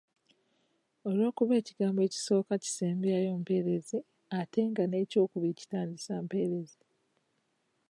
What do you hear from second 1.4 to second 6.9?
ekigambo ekisooka kisembyayo mpeerezi ate nga n’ekyokubiri kitandisa mpeerezi.